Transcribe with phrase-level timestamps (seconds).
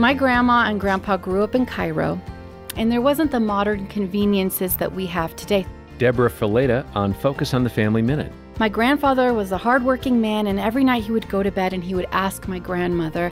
[0.00, 2.18] My grandma and grandpa grew up in Cairo,
[2.74, 5.66] and there wasn't the modern conveniences that we have today.
[5.98, 8.32] Debra Fileta on Focus on the Family Minute.
[8.58, 11.84] My grandfather was a hardworking man, and every night he would go to bed and
[11.84, 13.30] he would ask my grandmother,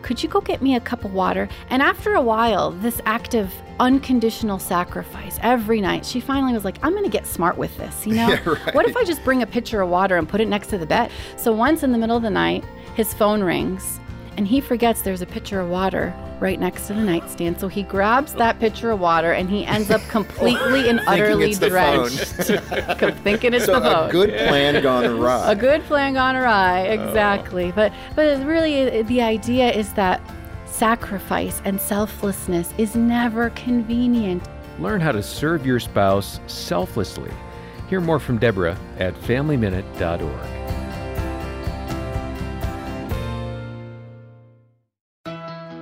[0.00, 1.50] Could you go get me a cup of water?
[1.68, 6.78] And after a while, this act of unconditional sacrifice every night, she finally was like,
[6.82, 8.06] I'm going to get smart with this.
[8.06, 8.74] You know, Yeah, right.
[8.74, 10.86] what if I just bring a pitcher of water and put it next to the
[10.86, 11.10] bed?
[11.36, 12.64] So once in the middle of the night,
[12.94, 14.00] his phone rings
[14.36, 17.58] and he forgets there's a pitcher of water right next to the nightstand.
[17.58, 21.58] So he grabs that pitcher of water and he ends up completely and utterly it's
[21.58, 22.18] drenched.
[23.24, 24.08] Thinking it's So the phone.
[24.08, 25.50] a good plan gone awry.
[25.52, 27.68] A good plan gone awry, exactly.
[27.68, 27.72] Oh.
[27.74, 30.20] But but really the idea is that
[30.66, 34.42] sacrifice and selflessness is never convenient.
[34.78, 37.30] Learn how to serve your spouse selflessly.
[37.88, 40.55] Hear more from Debra at FamilyMinute.org.